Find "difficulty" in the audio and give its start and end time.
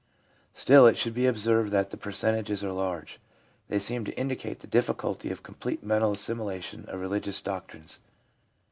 4.65-5.29